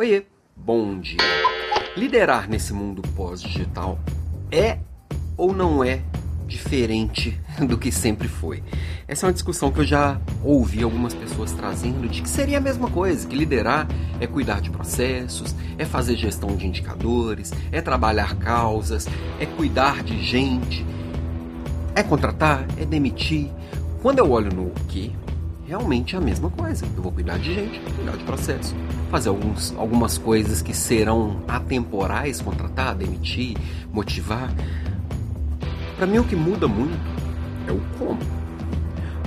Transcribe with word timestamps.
Oiê, 0.00 0.22
bom 0.56 1.00
dia. 1.00 1.18
Liderar 1.96 2.48
nesse 2.48 2.72
mundo 2.72 3.02
pós-digital 3.16 3.98
é 4.48 4.78
ou 5.36 5.52
não 5.52 5.82
é 5.82 6.02
diferente 6.46 7.36
do 7.66 7.76
que 7.76 7.90
sempre 7.90 8.28
foi? 8.28 8.62
Essa 9.08 9.26
é 9.26 9.26
uma 9.26 9.32
discussão 9.32 9.72
que 9.72 9.80
eu 9.80 9.84
já 9.84 10.20
ouvi 10.44 10.84
algumas 10.84 11.14
pessoas 11.14 11.50
trazendo 11.50 12.08
de 12.08 12.22
que 12.22 12.28
seria 12.28 12.58
a 12.58 12.60
mesma 12.60 12.88
coisa, 12.88 13.26
que 13.26 13.34
liderar 13.34 13.88
é 14.20 14.26
cuidar 14.28 14.60
de 14.60 14.70
processos, 14.70 15.52
é 15.76 15.84
fazer 15.84 16.14
gestão 16.14 16.54
de 16.54 16.68
indicadores, 16.68 17.52
é 17.72 17.80
trabalhar 17.80 18.36
causas, 18.36 19.08
é 19.40 19.46
cuidar 19.46 20.04
de 20.04 20.22
gente, 20.22 20.86
é 21.96 22.04
contratar, 22.04 22.64
é 22.80 22.84
demitir. 22.84 23.50
Quando 24.00 24.20
eu 24.20 24.30
olho 24.30 24.54
no 24.54 24.70
que, 24.86 25.12
realmente 25.68 26.14
é 26.14 26.18
a 26.18 26.20
mesma 26.20 26.48
coisa. 26.48 26.86
Eu 26.96 27.02
vou 27.02 27.12
cuidar 27.12 27.38
de 27.38 27.54
gente, 27.54 27.78
cuidar 27.94 28.16
de 28.16 28.24
processo, 28.24 28.74
fazer 29.10 29.28
alguns, 29.28 29.74
algumas 29.76 30.16
coisas 30.16 30.62
que 30.62 30.74
serão 30.74 31.42
atemporais, 31.46 32.40
contratar, 32.40 32.94
demitir, 32.94 33.56
motivar. 33.92 34.50
Para 35.96 36.06
mim 36.06 36.18
o 36.18 36.24
que 36.24 36.34
muda 36.34 36.66
muito 36.66 36.98
é 37.66 37.72
o 37.72 37.80
como. 37.98 38.18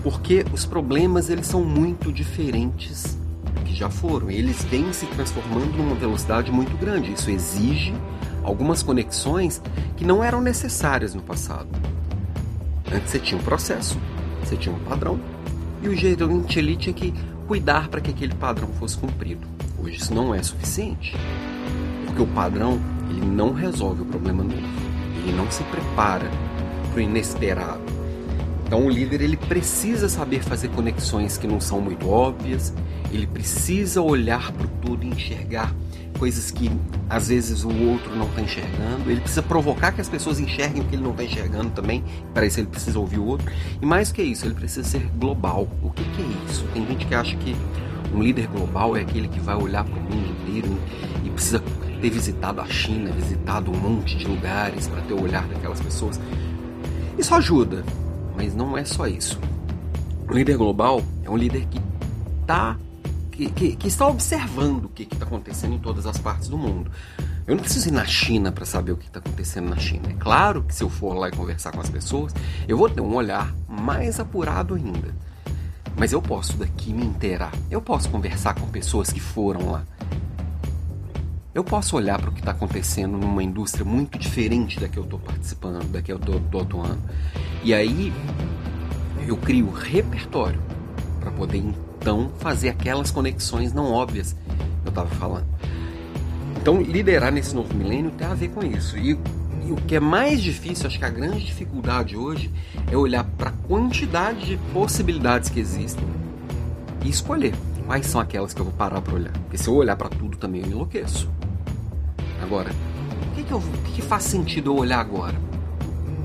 Porque 0.00 0.44
os 0.52 0.64
problemas 0.64 1.28
eles 1.28 1.46
são 1.46 1.64
muito 1.64 2.12
diferentes 2.12 3.18
do 3.42 3.62
que 3.64 3.74
já 3.74 3.90
foram. 3.90 4.30
Eles 4.30 4.62
vêm 4.62 4.92
se 4.92 5.06
transformando 5.06 5.76
numa 5.76 5.96
velocidade 5.96 6.52
muito 6.52 6.76
grande. 6.78 7.12
Isso 7.12 7.30
exige 7.32 7.92
algumas 8.44 8.80
conexões 8.80 9.60
que 9.96 10.04
não 10.04 10.22
eram 10.22 10.40
necessárias 10.40 11.16
no 11.16 11.22
passado. 11.22 11.68
Antes 12.92 13.10
você 13.10 13.18
tinha 13.18 13.40
um 13.40 13.44
processo, 13.44 13.98
você 14.42 14.56
tinha 14.56 14.74
um 14.74 14.78
padrão, 14.78 15.18
e 15.82 15.88
o 15.88 15.96
gerente 15.96 16.58
ali 16.58 16.76
tinha 16.76 16.92
que 16.92 17.14
cuidar 17.46 17.88
para 17.88 18.00
que 18.00 18.10
aquele 18.10 18.34
padrão 18.34 18.68
fosse 18.78 18.96
cumprido. 18.96 19.46
Hoje 19.78 19.96
isso 19.96 20.14
não 20.14 20.34
é 20.34 20.42
suficiente, 20.42 21.14
porque 22.06 22.22
o 22.22 22.26
padrão 22.26 22.80
ele 23.10 23.24
não 23.24 23.52
resolve 23.52 24.02
o 24.02 24.06
problema 24.06 24.42
novo, 24.42 24.56
ele 25.22 25.36
não 25.36 25.50
se 25.50 25.62
prepara 25.64 26.30
para 26.90 26.98
o 26.98 27.00
inesperado. 27.00 27.82
Então 28.66 28.84
o 28.84 28.90
líder 28.90 29.22
ele 29.22 29.36
precisa 29.36 30.08
saber 30.08 30.42
fazer 30.42 30.68
conexões 30.68 31.38
que 31.38 31.46
não 31.46 31.60
são 31.60 31.80
muito 31.80 32.08
óbvias, 32.08 32.74
ele 33.10 33.26
precisa 33.26 34.02
olhar 34.02 34.52
para 34.52 34.66
o 34.66 34.98
e 35.02 35.06
enxergar 35.08 35.74
coisas 36.18 36.50
que 36.50 36.70
às 37.08 37.28
vezes 37.28 37.64
o 37.64 37.72
outro 37.84 38.14
não 38.14 38.26
está 38.26 38.42
enxergando. 38.42 39.10
Ele 39.10 39.20
precisa 39.20 39.42
provocar 39.42 39.92
que 39.92 40.00
as 40.00 40.08
pessoas 40.08 40.40
enxerguem 40.40 40.82
o 40.82 40.84
que 40.84 40.96
ele 40.96 41.02
não 41.02 41.12
está 41.12 41.24
enxergando 41.24 41.70
também. 41.70 42.04
Para 42.34 42.44
isso 42.44 42.60
ele 42.60 42.66
precisa 42.66 42.98
ouvir 42.98 43.18
o 43.18 43.24
outro. 43.24 43.50
E 43.80 43.86
mais 43.86 44.12
que 44.12 44.22
isso, 44.22 44.44
ele 44.44 44.54
precisa 44.54 44.86
ser 44.86 45.08
global. 45.18 45.68
O 45.82 45.90
que, 45.90 46.04
que 46.04 46.22
é 46.22 46.26
isso? 46.46 46.64
Tem 46.74 46.86
gente 46.86 47.06
que 47.06 47.14
acha 47.14 47.36
que 47.36 47.56
um 48.14 48.22
líder 48.22 48.46
global 48.48 48.96
é 48.96 49.00
aquele 49.00 49.28
que 49.28 49.40
vai 49.40 49.54
olhar 49.54 49.84
para 49.84 49.98
o 49.98 50.02
mundo 50.02 50.36
inteiro 50.42 50.78
e 51.24 51.30
precisa 51.30 51.62
ter 52.00 52.10
visitado 52.10 52.60
a 52.60 52.66
China, 52.66 53.10
visitado 53.12 53.70
um 53.70 53.76
monte 53.76 54.16
de 54.16 54.26
lugares 54.26 54.86
para 54.86 55.00
ter 55.02 55.14
o 55.14 55.22
olhar 55.22 55.46
daquelas 55.46 55.80
pessoas. 55.80 56.20
Isso 57.18 57.34
ajuda, 57.34 57.84
mas 58.36 58.54
não 58.54 58.76
é 58.76 58.84
só 58.84 59.06
isso. 59.06 59.38
O 60.28 60.32
líder 60.32 60.56
global 60.56 61.02
é 61.24 61.30
um 61.30 61.36
líder 61.36 61.66
que 61.66 61.80
está 62.42 62.76
que, 63.46 63.76
que, 63.76 63.86
está 63.86 64.06
observando 64.08 64.86
o 64.86 64.88
que 64.88 65.04
está 65.04 65.24
acontecendo 65.24 65.74
em 65.74 65.78
todas 65.78 66.06
as 66.06 66.18
partes 66.18 66.48
do 66.48 66.58
mundo. 66.58 66.90
Eu 67.46 67.54
não 67.54 67.62
preciso 67.62 67.88
ir 67.88 67.92
na 67.92 68.04
China 68.04 68.50
para 68.50 68.64
saber 68.64 68.92
o 68.92 68.96
que 68.96 69.06
está 69.06 69.20
acontecendo 69.20 69.68
na 69.68 69.76
China. 69.76 70.10
É 70.10 70.14
claro 70.14 70.64
que 70.64 70.74
se 70.74 70.82
eu 70.82 70.90
for 70.90 71.14
lá 71.14 71.28
e 71.28 71.30
conversar 71.30 71.70
com 71.70 71.80
as 71.80 71.88
pessoas, 71.88 72.34
eu 72.66 72.76
vou 72.76 72.90
ter 72.90 73.00
um 73.00 73.14
olhar 73.14 73.54
mais 73.68 74.18
apurado 74.18 74.74
ainda. 74.74 75.14
Mas 75.96 76.12
eu 76.12 76.20
posso 76.20 76.56
daqui 76.56 76.92
me 76.92 77.04
inteirar. 77.04 77.52
Eu 77.70 77.80
posso 77.80 78.10
conversar 78.10 78.54
com 78.54 78.66
pessoas 78.68 79.12
que 79.12 79.20
foram 79.20 79.70
lá. 79.70 79.84
Eu 81.54 81.64
posso 81.64 81.96
olhar 81.96 82.20
para 82.20 82.30
o 82.30 82.32
que 82.32 82.40
está 82.40 82.52
acontecendo 82.52 83.16
numa 83.16 83.42
indústria 83.42 83.84
muito 83.84 84.18
diferente 84.18 84.78
da 84.78 84.88
que 84.88 84.98
eu 84.98 85.04
estou 85.04 85.18
participando, 85.18 85.90
da 85.90 86.02
que 86.02 86.12
eu 86.12 86.16
estou 86.16 86.60
atuando. 86.60 87.00
E 87.64 87.72
aí 87.72 88.12
eu 89.26 89.36
crio 89.36 89.70
repertório 89.70 90.60
para 91.20 91.30
poder 91.30 91.58
então 92.08 92.30
fazer 92.38 92.70
aquelas 92.70 93.10
conexões 93.10 93.74
não 93.74 93.92
óbvias 93.92 94.32
que 94.32 94.86
eu 94.86 94.88
estava 94.88 95.10
falando. 95.10 95.44
Então, 96.56 96.80
liderar 96.80 97.30
nesse 97.30 97.54
novo 97.54 97.74
milênio 97.74 98.10
tem 98.12 98.26
a 98.26 98.32
ver 98.32 98.48
com 98.48 98.64
isso. 98.64 98.96
E, 98.96 99.10
e, 99.66 99.72
o 99.72 99.76
que 99.76 99.96
é 99.96 100.00
mais 100.00 100.42
difícil, 100.42 100.86
acho 100.86 100.98
que 100.98 101.04
a 101.04 101.10
grande 101.10 101.44
dificuldade 101.44 102.16
hoje 102.16 102.50
é 102.90 102.96
olhar 102.96 103.24
para 103.24 103.50
a 103.50 103.52
quantidade 103.52 104.46
de 104.46 104.56
possibilidades 104.72 105.50
que 105.50 105.60
existem 105.60 106.02
e 107.04 107.10
escolher 107.10 107.54
quais 107.84 108.06
são 108.06 108.18
aquelas 108.18 108.54
que 108.54 108.60
eu 108.60 108.64
vou 108.64 108.74
parar 108.74 109.02
para 109.02 109.14
olhar. 109.14 109.32
Porque 109.32 109.58
se 109.58 109.68
eu 109.68 109.74
olhar 109.74 109.94
para 109.94 110.08
tudo 110.08 110.38
também 110.38 110.62
eu 110.62 110.68
enlouqueço. 110.68 111.28
Agora, 112.42 112.70
o 113.30 113.34
que, 113.34 113.42
que, 113.42 113.52
eu, 113.52 113.58
o 113.58 113.82
que, 113.84 113.92
que 113.92 114.02
faz 114.02 114.22
sentido 114.22 114.70
eu 114.70 114.76
olhar 114.76 114.98
agora? 114.98 115.36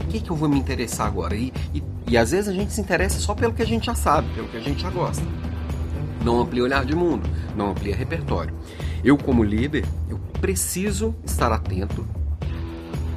O 0.00 0.06
que, 0.06 0.20
que 0.20 0.30
eu 0.30 0.36
vou 0.36 0.48
me 0.48 0.58
interessar 0.58 1.06
agora? 1.06 1.36
E, 1.36 1.52
e, 1.74 1.82
e 2.08 2.16
às 2.16 2.30
vezes 2.30 2.48
a 2.48 2.52
gente 2.54 2.72
se 2.72 2.80
interessa 2.80 3.20
só 3.20 3.34
pelo 3.34 3.52
que 3.52 3.60
a 3.60 3.66
gente 3.66 3.84
já 3.84 3.94
sabe, 3.94 4.26
pelo 4.34 4.48
que 4.48 4.56
a 4.56 4.60
gente 4.60 4.80
já 4.80 4.88
gosta 4.88 5.22
não 6.26 6.40
amplia 6.40 6.64
olhar 6.64 6.84
de 6.84 6.94
mundo, 6.94 7.28
não 7.56 7.70
amplia 7.70 7.94
repertório. 7.94 8.52
Eu, 9.04 9.16
como 9.16 9.44
líder, 9.44 9.86
eu 10.10 10.18
preciso 10.40 11.14
estar 11.24 11.52
atento 11.52 12.04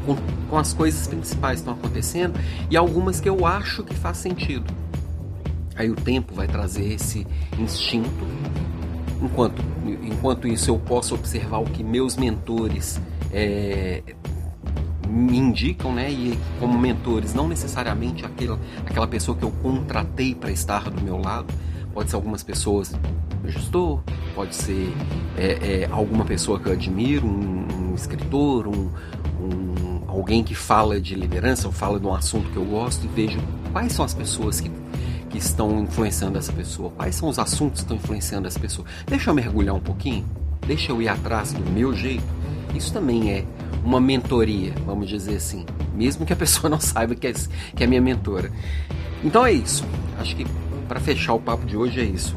com, 0.05 0.15
com 0.47 0.57
as 0.57 0.73
coisas 0.73 1.07
principais 1.07 1.59
que 1.59 1.67
estão 1.67 1.73
acontecendo 1.73 2.39
e 2.69 2.77
algumas 2.77 3.19
que 3.19 3.27
eu 3.27 3.47
acho 3.47 3.83
que 3.83 3.95
faz 3.95 4.17
sentido. 4.17 4.71
Aí 5.75 5.89
o 5.89 5.95
tempo 5.95 6.35
vai 6.35 6.47
trazer 6.47 6.93
esse 6.93 7.25
instinto. 7.57 8.27
Enquanto, 9.19 9.61
enquanto 10.03 10.47
isso, 10.47 10.69
eu 10.69 10.77
posso 10.77 11.15
observar 11.15 11.57
o 11.57 11.65
que 11.65 11.83
meus 11.83 12.15
mentores 12.15 13.01
é, 13.31 14.03
me 15.07 15.37
indicam, 15.37 15.93
né? 15.93 16.11
E 16.11 16.37
como 16.59 16.77
mentores, 16.77 17.33
não 17.33 17.47
necessariamente 17.47 18.23
aquela, 18.23 18.59
aquela 18.85 19.07
pessoa 19.07 19.35
que 19.35 19.43
eu 19.43 19.51
contratei 19.63 20.35
para 20.35 20.51
estar 20.51 20.89
do 20.89 21.01
meu 21.01 21.17
lado, 21.17 21.51
Pode 21.93 22.09
ser 22.09 22.15
algumas 22.15 22.43
pessoas, 22.43 22.93
meu 23.41 23.51
gestor, 23.51 24.01
pode 24.35 24.55
ser 24.55 24.93
é, 25.37 25.83
é, 25.83 25.89
alguma 25.91 26.23
pessoa 26.23 26.59
que 26.59 26.67
eu 26.67 26.73
admiro, 26.73 27.25
um, 27.25 27.91
um 27.91 27.95
escritor, 27.95 28.67
um, 28.67 28.89
um, 29.41 30.03
alguém 30.07 30.43
que 30.43 30.55
fala 30.55 30.99
de 30.99 31.15
liderança 31.15 31.67
ou 31.67 31.73
fala 31.73 31.99
de 31.99 32.05
um 32.05 32.13
assunto 32.13 32.49
que 32.51 32.57
eu 32.57 32.65
gosto 32.65 33.05
e 33.05 33.07
vejo 33.07 33.39
quais 33.71 33.91
são 33.91 34.05
as 34.05 34.13
pessoas 34.13 34.59
que, 34.59 34.71
que 35.29 35.37
estão 35.37 35.81
influenciando 35.81 36.37
essa 36.37 36.53
pessoa, 36.53 36.91
quais 36.91 37.15
são 37.15 37.29
os 37.29 37.39
assuntos 37.39 37.81
que 37.81 37.85
estão 37.85 37.97
influenciando 37.97 38.47
essa 38.47 38.59
pessoa. 38.59 38.87
Deixa 39.07 39.29
eu 39.29 39.33
mergulhar 39.33 39.75
um 39.75 39.79
pouquinho, 39.79 40.25
deixa 40.65 40.91
eu 40.91 41.01
ir 41.01 41.07
atrás 41.07 41.53
do 41.53 41.71
meu 41.71 41.93
jeito. 41.93 42.23
Isso 42.75 42.93
também 42.93 43.31
é 43.31 43.45
uma 43.83 43.99
mentoria, 43.99 44.73
vamos 44.85 45.09
dizer 45.09 45.37
assim, 45.37 45.65
mesmo 45.95 46.25
que 46.25 46.33
a 46.33 46.35
pessoa 46.35 46.69
não 46.71 46.79
saiba 46.79 47.15
que 47.15 47.27
é, 47.27 47.33
que 47.75 47.83
é 47.83 47.87
minha 47.87 48.01
mentora. 48.01 48.51
Então 49.23 49.45
é 49.45 49.51
isso. 49.51 49.83
Acho 50.17 50.35
que 50.35 50.45
para 50.89 50.99
fechar 50.99 51.33
o 51.35 51.39
papo 51.39 51.67
de 51.67 51.77
hoje 51.77 52.01
é 52.01 52.03
isso. 52.03 52.35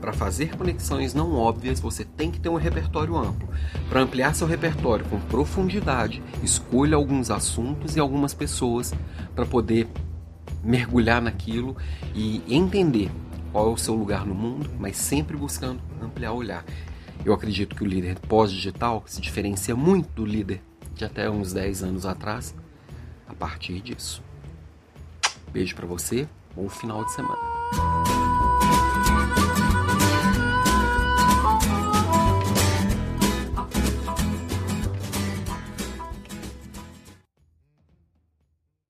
Para 0.00 0.12
fazer 0.12 0.56
conexões 0.56 1.14
não 1.14 1.32
óbvias, 1.32 1.78
você 1.78 2.04
tem 2.04 2.28
que 2.28 2.40
ter 2.40 2.48
um 2.48 2.56
repertório 2.56 3.16
amplo. 3.16 3.48
Para 3.88 4.00
ampliar 4.00 4.34
seu 4.34 4.48
repertório 4.48 5.04
com 5.06 5.20
profundidade, 5.20 6.20
escolha 6.42 6.96
alguns 6.96 7.30
assuntos 7.30 7.94
e 7.94 8.00
algumas 8.00 8.34
pessoas 8.34 8.92
para 9.32 9.46
poder 9.46 9.86
mergulhar 10.62 11.22
naquilo 11.22 11.76
e 12.16 12.42
entender 12.48 13.12
qual 13.52 13.70
é 13.70 13.72
o 13.72 13.76
seu 13.76 13.94
lugar 13.94 14.26
no 14.26 14.34
mundo, 14.34 14.68
mas 14.76 14.96
sempre 14.96 15.36
buscando 15.36 15.80
ampliar 16.02 16.32
o 16.32 16.38
olhar. 16.38 16.64
Eu 17.24 17.32
acredito 17.32 17.76
que 17.76 17.84
o 17.84 17.86
líder 17.86 18.18
pós-digital 18.18 19.04
se 19.06 19.20
diferencia 19.20 19.76
muito 19.76 20.08
do 20.14 20.26
líder 20.26 20.60
de 20.94 21.04
até 21.04 21.30
uns 21.30 21.52
10 21.52 21.84
anos 21.84 22.06
atrás 22.06 22.56
a 23.28 23.34
partir 23.34 23.80
disso. 23.80 24.20
Beijo 25.52 25.76
para 25.76 25.86
você 25.86 26.28
Bom 26.56 26.70
final 26.70 27.04
de 27.04 27.12
semana. 27.12 28.15